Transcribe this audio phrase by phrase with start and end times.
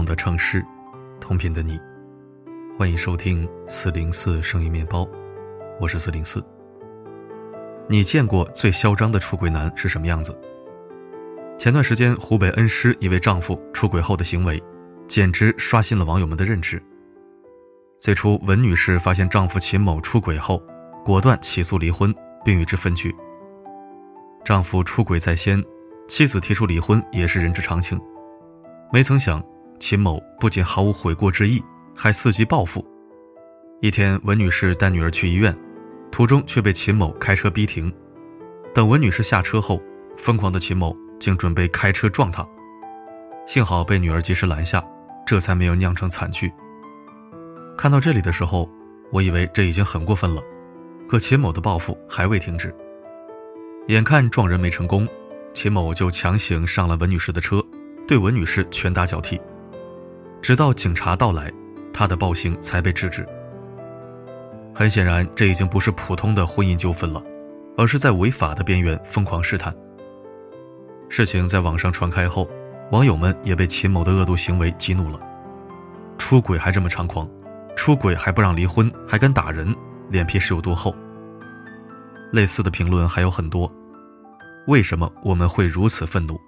[0.00, 0.64] 痛的城市，
[1.20, 1.78] 同频的你，
[2.78, 5.06] 欢迎收听四零四声音面包，
[5.78, 6.42] 我是四零四。
[7.86, 10.34] 你见过最嚣张的出轨男是什么样子？
[11.58, 14.58] 前段时间，湖北恩施一位丈夫出轨后的行为，
[15.06, 16.82] 简直刷新了网友们的认知。
[17.98, 20.62] 最初，文女士发现丈夫秦某出轨后，
[21.04, 23.14] 果断起诉离婚，并与之分居。
[24.46, 25.62] 丈夫出轨在先，
[26.08, 28.00] 妻子提出离婚也是人之常情。
[28.90, 29.44] 没曾想，
[29.80, 31.60] 秦某不仅毫无悔过之意，
[31.96, 32.86] 还伺机报复。
[33.80, 35.56] 一天，文女士带女儿去医院，
[36.12, 37.90] 途中却被秦某开车逼停。
[38.74, 39.82] 等文女士下车后，
[40.18, 42.46] 疯狂的秦某竟准备开车撞她。
[43.46, 44.84] 幸好被女儿及时拦下，
[45.26, 46.52] 这才没有酿成惨剧。
[47.76, 48.70] 看到这里的时候，
[49.10, 50.42] 我以为这已经很过分了，
[51.08, 52.72] 可秦某的报复还未停止。
[53.88, 55.08] 眼看撞人没成功，
[55.54, 57.64] 秦某就强行上了文女士的车。
[58.06, 59.40] 对文女士拳打脚踢，
[60.42, 61.52] 直到警察到来，
[61.92, 63.26] 他的暴行才被制止。
[64.74, 67.22] 很显然，这已经不是普通的婚姻纠纷了，
[67.76, 69.74] 而是在违法的边缘疯狂试探。
[71.08, 72.48] 事情在网上传开后，
[72.90, 75.20] 网友们也被秦某的恶毒行为激怒了。
[76.16, 77.28] 出轨还这么猖狂，
[77.76, 79.74] 出轨还不让离婚，还敢打人，
[80.08, 80.94] 脸皮是有多厚？
[82.32, 83.70] 类似的评论还有很多。
[84.66, 86.40] 为什么我们会如此愤怒？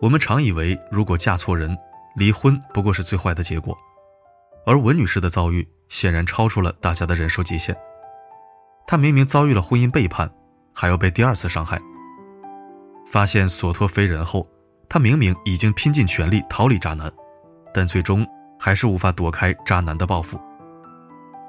[0.00, 1.74] 我们常以为，如果嫁错人，
[2.14, 3.76] 离婚不过是最坏的结果，
[4.66, 7.76] 而文女士的遭遇显然超出了大家的忍受极限。
[8.86, 10.30] 她明明遭遇了婚姻背叛，
[10.74, 11.80] 还要被第二次伤害。
[13.06, 14.46] 发现所托非人后，
[14.88, 17.10] 她明明已经拼尽全力逃离渣男，
[17.72, 18.26] 但最终
[18.58, 20.40] 还是无法躲开渣男的报复。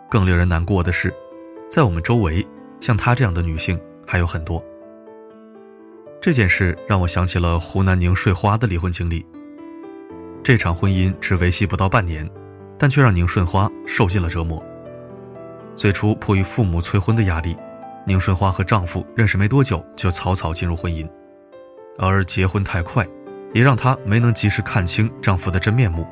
[0.10, 1.14] 更令人难过的是，
[1.70, 2.46] 在我们周围，
[2.80, 4.64] 像她这样的女性还有很多。
[6.22, 9.26] 这件事让我想起了湖南宁睡花的离婚经历。
[10.44, 12.30] 这场婚姻只维系不到半年，
[12.78, 14.62] 但却让宁顺花受尽了折磨。
[15.74, 17.56] 最初迫于父母催婚的压力，
[18.06, 21.10] 宁顺花和丈夫认识没多久就草草进入婚姻，
[21.98, 23.08] 而结婚太快，
[23.54, 26.06] 也让她没能及时看清丈夫的真面目。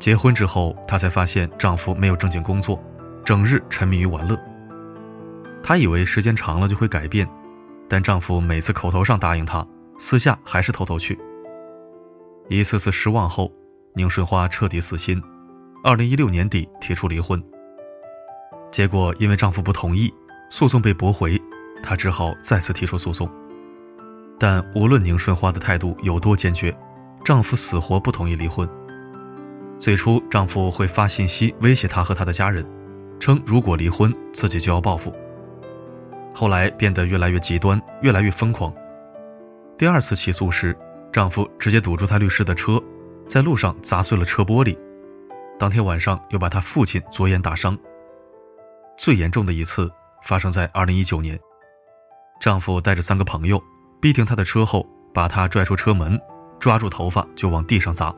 [0.00, 2.82] 结婚之后，她才发现丈夫没有正经工作，
[3.24, 4.36] 整日沉迷于玩乐。
[5.62, 7.26] 她以为时间长了就会改变。
[7.88, 9.64] 但丈夫每次口头上答应她，
[9.96, 11.16] 私下还是偷偷去。
[12.48, 13.50] 一次次失望后，
[13.94, 15.20] 宁顺花彻底死心。
[15.82, 17.42] 二零一六年底提出离婚，
[18.70, 20.12] 结果因为丈夫不同意，
[20.48, 21.40] 诉讼被驳回，
[21.82, 23.28] 她只好再次提出诉讼。
[24.38, 26.76] 但无论宁顺花的态度有多坚决，
[27.24, 28.68] 丈夫死活不同意离婚。
[29.78, 32.64] 最初，丈夫会发信息威胁她和她的家人，
[33.18, 35.12] 称如果离婚，自己就要报复。
[36.32, 38.72] 后来变得越来越极端，越来越疯狂。
[39.78, 40.76] 第二次起诉时，
[41.16, 42.78] 丈夫直接堵住她律师的车，
[43.26, 44.78] 在路上砸碎了车玻璃。
[45.58, 47.74] 当天晚上又把她父亲左眼打伤。
[48.98, 49.90] 最严重的一次
[50.22, 51.40] 发生在二零一九年，
[52.38, 53.58] 丈夫带着三个朋友
[53.98, 56.20] 逼停她的车后，把她拽出车门，
[56.60, 58.14] 抓住头发就往地上砸。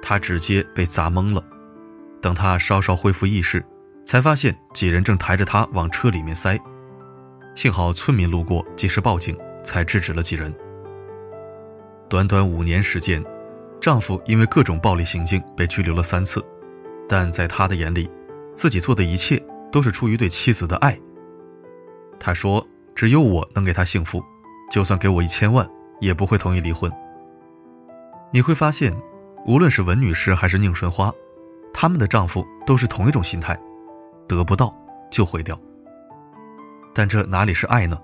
[0.00, 1.44] 她直接被砸懵了。
[2.20, 3.60] 等她稍稍恢复意识，
[4.06, 6.56] 才发现几人正抬着她往车里面塞。
[7.56, 10.54] 幸好村民路过，及时报警，才制止了几人。
[12.12, 13.24] 短短五年时间，
[13.80, 16.44] 丈夫因为各种暴力行径被拘留了三次，
[17.08, 18.06] 但在他的眼里，
[18.54, 19.42] 自己做的一切
[19.72, 20.94] 都是出于对妻子的爱。
[22.20, 22.62] 他说
[22.94, 24.22] ：“只有我能给他幸福，
[24.70, 25.66] 就算给我一千万，
[26.00, 26.92] 也不会同意离婚。”
[28.30, 28.94] 你会发现，
[29.46, 31.10] 无论是文女士还是宁顺花，
[31.72, 33.58] 他们的丈夫都是同一种心态：
[34.28, 34.70] 得不到
[35.10, 35.58] 就毁掉。
[36.92, 37.98] 但这哪里是爱呢？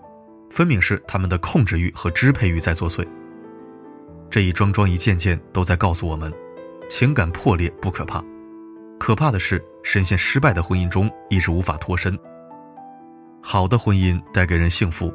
[0.49, 3.07] 分明是他们的控制欲和支配欲在作祟。
[4.31, 6.33] 这一桩桩一件件都在告诉我们：
[6.91, 8.23] 情感破裂不可怕，
[8.99, 12.17] 可怕的是深陷失败的婚姻中一直无法脱身。
[13.43, 15.13] 好的婚姻带给人幸福，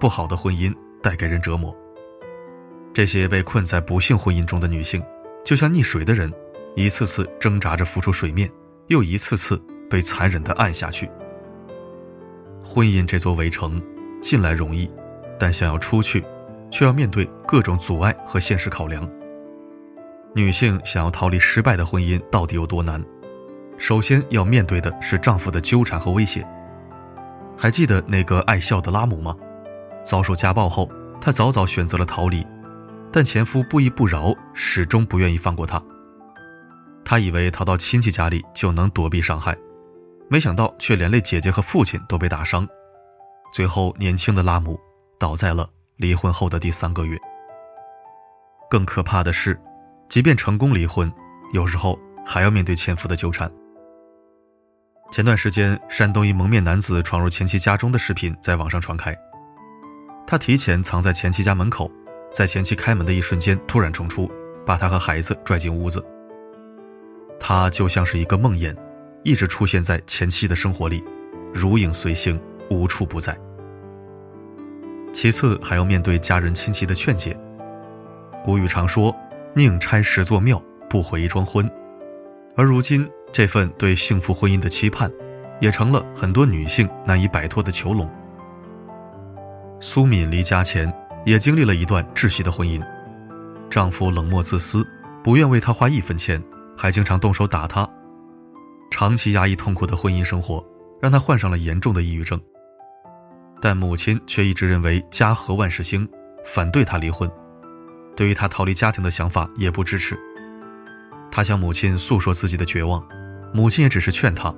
[0.00, 1.76] 不好的婚姻带给人折磨。
[2.94, 5.02] 这些被困在不幸婚姻中的女性，
[5.44, 6.32] 就像溺水的人，
[6.76, 8.50] 一次次挣扎着浮出水面，
[8.86, 9.60] 又一次次
[9.90, 11.06] 被残忍地按下去。
[12.64, 13.82] 婚姻这座围城，
[14.22, 14.90] 进来容易，
[15.38, 16.24] 但想要出去，
[16.70, 19.08] 却要面对各种阻碍和现实考量。
[20.34, 23.02] 女性想要逃离失败的婚姻到底有多难？
[23.78, 26.46] 首先要面对的是丈夫的纠缠和威胁。
[27.56, 29.34] 还记得那个爱笑的拉姆吗？
[30.04, 30.90] 遭受家暴后，
[31.20, 32.46] 她早早选择了逃离，
[33.10, 35.82] 但前夫不依不饶，始终不愿意放过她。
[37.04, 39.56] 她以为逃到亲戚家里就能躲避伤害。
[40.28, 42.66] 没想到，却连累姐姐和父亲都被打伤，
[43.52, 44.78] 最后年轻的拉姆
[45.18, 47.18] 倒在了离婚后的第三个月。
[48.68, 49.58] 更可怕的是，
[50.08, 51.12] 即便成功离婚，
[51.52, 53.50] 有时候还要面对前夫的纠缠。
[55.12, 59.16] 前段时间，山东一蒙面男子闯入前妻家中的视频在网上传开。
[60.26, 61.90] 他提前藏在前妻家门口，
[62.32, 64.28] 在前妻开门的一瞬间突然冲出，
[64.66, 66.04] 把他和孩子拽进屋子。
[67.38, 68.76] 他就像是一个梦魇，
[69.22, 71.04] 一直出现在前妻的生活里，
[71.54, 73.38] 如影随形，无处不在。
[75.18, 77.34] 其次，还要面对家人亲戚的劝解。
[78.44, 79.16] 古语常说
[79.56, 81.66] ：“宁拆十座庙，不毁一桩婚。”
[82.54, 85.10] 而如今，这份对幸福婚姻的期盼，
[85.58, 88.06] 也成了很多女性难以摆脱的囚笼。
[89.80, 90.92] 苏敏离家前
[91.24, 92.78] 也经历了一段窒息的婚姻，
[93.70, 94.86] 丈夫冷漠自私，
[95.24, 96.38] 不愿为她花一分钱，
[96.76, 97.88] 还经常动手打她。
[98.90, 100.62] 长期压抑痛苦的婚姻生活，
[101.00, 102.38] 让她患上了严重的抑郁症。
[103.60, 106.08] 但母亲却一直认为家和万事兴，
[106.44, 107.30] 反对他离婚，
[108.14, 110.18] 对于他逃离家庭的想法也不支持。
[111.30, 113.04] 他向母亲诉说自己的绝望，
[113.52, 114.54] 母亲也只是劝他，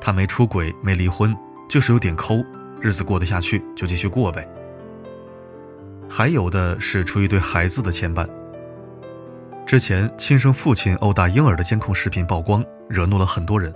[0.00, 1.36] 他没出轨，没离婚，
[1.68, 2.44] 就是有点抠，
[2.80, 4.48] 日子过得下去就继续过呗。
[6.08, 8.28] 还有的是出于对孩子的牵绊。
[9.66, 13.74] 之前亲生父亲殴打婴儿的监控视频曝光，惹怒了很多人。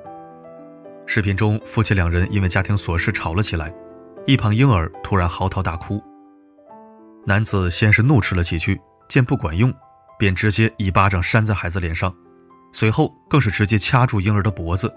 [1.04, 3.74] 视频中，夫妻两人因为家庭琐事吵了起来，
[4.26, 6.02] 一旁婴儿突然嚎啕大哭。
[7.26, 9.72] 男子先是怒斥了几句，见不管用，
[10.19, 12.14] 便直接一巴掌扇在孩子脸上。
[12.72, 14.93] 随后更是直接掐住婴儿的脖子，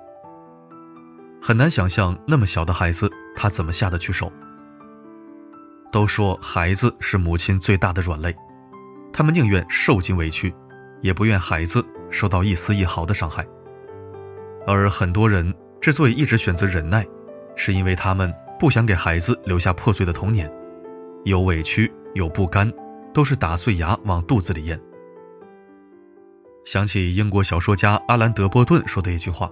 [1.41, 4.31] 很难想象那么小的孩子他怎么下得去手。
[5.91, 8.35] 都说孩子是母亲最大的软肋，
[9.11, 10.53] 他们宁愿受尽委屈，
[11.01, 13.43] 也不愿孩子受到一丝一毫的伤害。
[14.67, 17.03] 而很多人之所以一直选择忍耐，
[17.55, 18.31] 是因为他们
[18.63, 20.49] 不想给孩子留下破碎的童年，
[21.25, 22.71] 有委屈有不甘，
[23.13, 24.79] 都是打碎牙往肚子里咽。
[26.63, 29.51] 想起英国小说家阿兰·德波顿说的一句话：“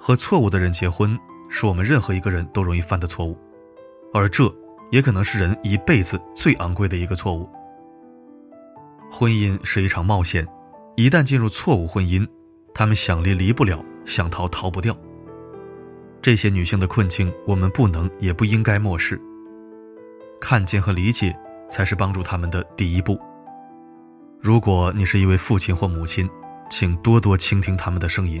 [0.00, 1.14] 和错误的人结婚，
[1.50, 3.36] 是我们任何一个人都容易犯的错误，
[4.14, 4.50] 而这
[4.90, 7.46] 也可能是人一辈子最昂贵的一个错误。
[9.12, 10.48] 婚姻是一场冒险，
[10.96, 12.26] 一旦进入错误婚姻，
[12.72, 14.96] 他们想离离不了，想逃逃不掉。
[16.22, 19.20] 这些女性的困境，我们不能也不应该漠视。
[20.40, 21.34] 看见和理解，
[21.68, 23.18] 才是帮助他们的第一步。”
[24.40, 26.28] 如果你是一位父亲或母亲，
[26.70, 28.40] 请多多倾听他们的声音。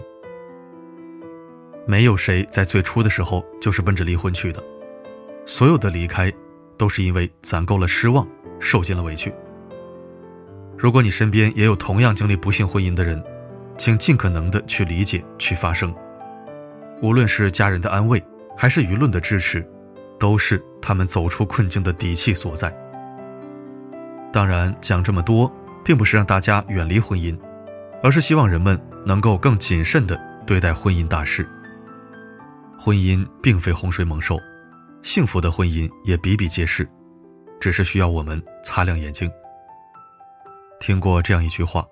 [1.86, 4.62] 没有谁在最初的时候就是奔着离婚去的，
[5.44, 6.32] 所有的离开，
[6.76, 8.26] 都是因为攒够了失望，
[8.58, 9.32] 受尽了委屈。
[10.76, 13.22] 如果你身边也有同样经历不幸婚姻的人，
[13.76, 15.94] 请尽可能的去理解、去发声。
[17.02, 18.22] 无论是家人的安慰，
[18.56, 19.66] 还是舆论的支持，
[20.18, 22.74] 都是他们走出困境的底气所在。
[24.32, 25.50] 当然，讲这么多。
[25.82, 27.34] 并不是让大家远离婚姻，
[28.02, 31.48] 而是希望人们能够更谨慎地对待婚姻大事。
[32.78, 34.38] 婚姻并非洪水猛兽，
[35.02, 36.86] 幸福的婚姻也比比皆是，
[37.58, 39.28] 只是需要我们擦亮眼睛。
[40.78, 41.82] 听过这样一句话：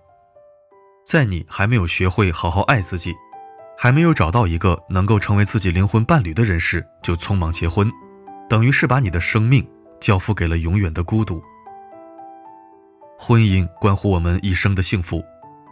[1.02, 3.14] 在你还没有学会好好爱自己，
[3.80, 7.88] 还没有找到一个能够成为自己灵魂伴侣的人时，就匆忙结婚，
[8.50, 9.64] 等于是把你的生命
[10.00, 11.40] 交付给了永远的孤独。
[13.16, 15.22] 婚姻关乎我们一生的幸福，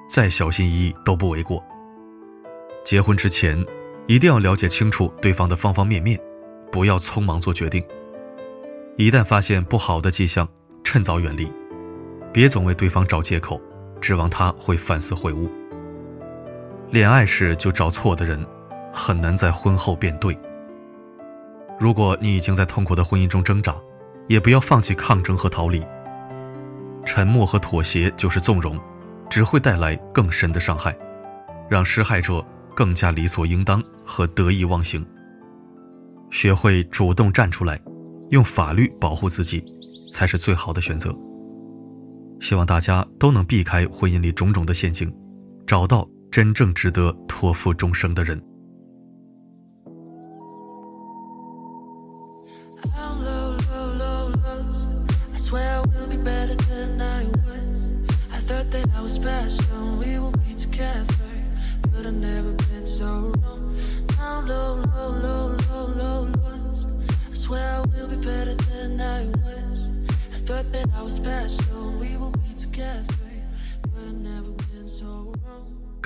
[0.09, 1.61] 再小心翼翼都不为过。
[2.85, 3.59] 结婚之前，
[4.07, 6.17] 一定要了解清楚对方的方方面面，
[6.71, 7.85] 不要匆忙做决定。
[8.95, 10.49] 一旦发现不好的迹象，
[10.85, 11.53] 趁早远离，
[12.33, 13.61] 别总为对方找借口，
[14.01, 15.51] 指望他会反思悔悟。
[16.91, 18.45] 恋爱时就找错的人，
[18.93, 20.39] 很难在婚后变对。
[21.81, 23.75] 如果你已经在痛苦的婚姻中挣扎，
[24.29, 25.85] 也不要放弃抗争和逃离。
[27.05, 28.79] 沉默和妥协就是纵容，
[29.29, 30.97] 只会带来更深的伤害，
[31.69, 35.05] 让施害者更加理所应当和得意忘形。
[36.31, 37.81] 学会主动站出来，
[38.31, 39.65] 用法律保护自己，
[40.13, 41.15] 才是最好的选择。
[42.41, 45.13] 希望大家都能避开婚姻里种种的陷阱，
[45.67, 48.39] 找到真正值得托付终生的人。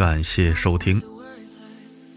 [0.00, 0.98] 感谢收听。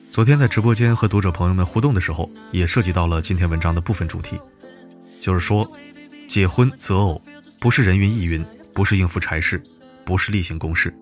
[0.09, 4.39] 昨天在直播间和读者朋友们互动的时候，也涉及到了今天文章的部分主题，
[5.19, 5.69] 就是说，
[6.29, 7.21] 结婚择偶
[7.59, 8.41] 不是人云亦云，
[8.73, 9.61] 不是应付差事，
[10.05, 10.95] 不是例行公事，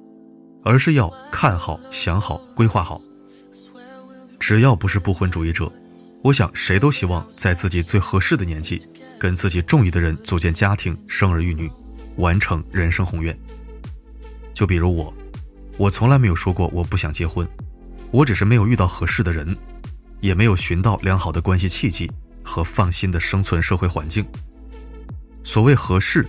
[0.64, 3.00] 而是要看好、想好、规划好。
[4.40, 5.72] 只要不是不婚主义者，
[6.24, 8.82] 我想谁都希望在自己最合适的年纪，
[9.20, 11.70] 跟自己中意的人组建家庭、生儿育女，
[12.16, 13.38] 完成人生宏愿。
[14.56, 15.14] 就比如我，
[15.82, 17.48] 我从来没有说过我不想结婚，
[18.12, 19.58] 我只是没有遇到合适的人，
[20.20, 22.08] 也没有寻到良好的关系契机
[22.44, 24.24] 和放心的生存社会环境。
[25.44, 26.24] 所谓合适，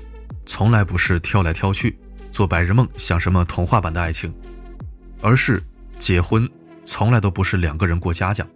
[0.46, 1.94] 从来不是挑来挑去。
[2.32, 4.34] 做白日梦，想什么童话般的爱情，
[5.20, 5.62] 而是
[5.98, 6.48] 结婚
[6.86, 8.46] 从来都不是两个人过家家，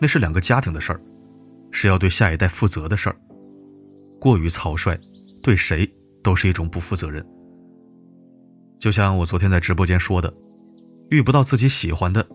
[0.00, 1.00] 那是两个家庭的事儿，
[1.70, 3.14] 是要对下一代负责的事儿。
[4.18, 4.98] 过于草率，
[5.44, 5.88] 对谁
[6.24, 7.24] 都是一种不负责任。
[8.80, 10.32] 就像我昨天在直播间说的，
[11.10, 12.26] 遇不到自己喜欢的，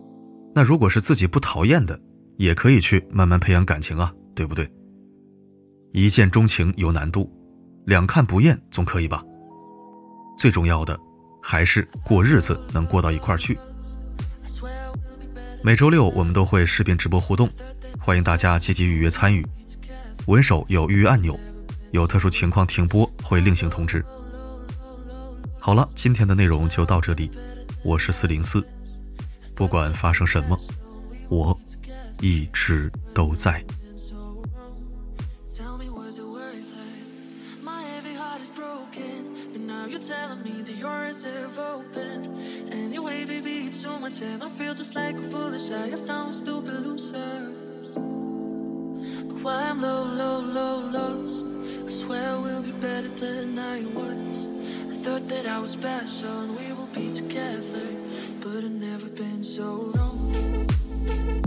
[0.54, 2.00] 那如果是自己不讨厌的，
[2.36, 4.70] 也可以去慢慢培养感情啊，对不对？
[5.92, 7.28] 一见钟情有难度，
[7.84, 9.24] 两看不厌总可以吧？
[10.38, 10.96] 最重要的，
[11.42, 13.58] 还是过日子能过到一块儿去。
[15.64, 17.50] 每周六我们都会视频直播互动，
[17.98, 19.44] 欢迎大家积极预约参与。
[20.26, 21.36] 文手有预约按钮，
[21.90, 24.04] 有特殊情况停播会另行通知。
[25.66, 27.28] 好了，今天的内容就到这里，
[27.82, 28.64] 我是四零四，
[29.52, 30.56] 不管发生什么，
[31.28, 31.58] 我
[32.20, 33.60] 一直都在。
[39.88, 42.28] You're telling me that yours have opened.
[42.70, 46.26] Anyway, baby, it's so much and I feel just like a foolish I have done
[46.28, 51.44] with stupid losers But why I'm low, low, low, lost
[51.86, 54.48] I swear we'll be better than I was
[55.60, 57.88] Was special we will be together
[58.40, 61.45] But I've never been so wrong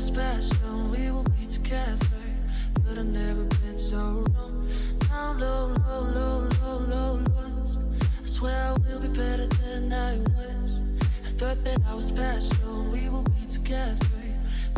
[0.00, 2.06] special, we will be together.
[2.84, 4.68] But I've never been so wrong.
[5.12, 7.80] I'm low, low, low, low, low, lost.
[8.22, 10.82] I swear I will be better than I was.
[11.24, 14.06] I thought that I was special, we will be together.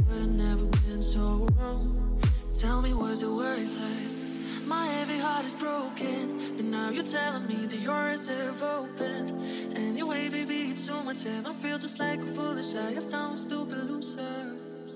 [0.06, 2.20] But I've never been so wrong.
[2.52, 4.66] Tell me, was it worth it?
[4.66, 4.86] My
[5.32, 9.30] heart is broken, but now you're telling me that yours have opened.
[9.76, 12.74] Anyway, baby, it's too much, and I feel just like a foolish.
[12.74, 14.92] I have done stupid losers.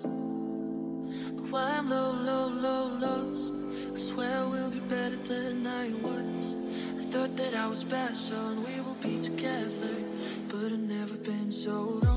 [1.37, 3.55] But why I'm low, low, low, lost?
[3.95, 6.57] I swear we'll be better than I was.
[7.01, 9.97] I thought that I was special and we will be together,
[10.49, 12.16] but I've never been so wrong.